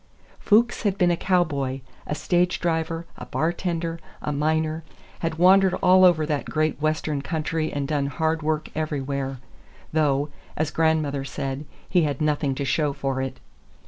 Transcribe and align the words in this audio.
Fuchs 0.39 0.81
had 0.81 0.97
been 0.97 1.11
a 1.11 1.15
cowboy, 1.15 1.81
a 2.07 2.15
stage 2.15 2.59
driver, 2.59 3.05
a 3.17 3.27
bar 3.27 3.53
tender, 3.53 3.99
a 4.19 4.31
miner; 4.31 4.83
had 5.19 5.35
wandered 5.37 5.75
all 5.75 6.03
over 6.03 6.25
that 6.25 6.45
great 6.49 6.81
Western 6.81 7.21
country 7.21 7.71
and 7.71 7.87
done 7.87 8.07
hard 8.07 8.41
work 8.41 8.71
everywhere, 8.73 9.37
though, 9.93 10.29
as 10.57 10.71
grandmother 10.71 11.23
said, 11.23 11.65
he 11.87 12.01
had 12.01 12.19
nothing 12.19 12.55
to 12.55 12.65
show 12.65 12.93
for 12.93 13.21
it. 13.21 13.39